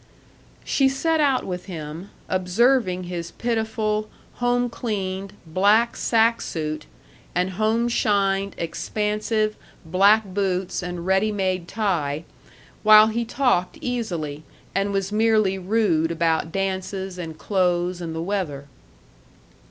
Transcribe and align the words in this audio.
She 0.63 0.89
set 0.89 1.19
out 1.19 1.45
with 1.45 1.65
him, 1.67 2.09
observing 2.27 3.03
his 3.03 3.29
pitiful, 3.29 4.09
home 4.37 4.67
cleaned, 4.67 5.33
black 5.45 5.95
sack 5.95 6.41
suit, 6.41 6.87
and 7.35 7.51
home 7.51 7.87
shined, 7.87 8.55
expansive, 8.57 9.55
black 9.85 10.25
boots 10.25 10.81
and 10.81 11.05
ready 11.05 11.31
made 11.31 11.67
tie, 11.67 12.23
while 12.81 13.09
he 13.09 13.23
talked 13.23 13.77
easily, 13.79 14.41
and 14.73 14.91
was 14.91 15.11
merely 15.11 15.59
rude 15.59 16.09
about 16.09 16.51
dances 16.51 17.19
and 17.19 17.37
clothes 17.37 18.01
and 18.01 18.15
the 18.15 18.23
weather. 18.23 18.65